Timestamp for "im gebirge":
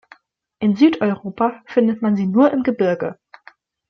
2.51-3.19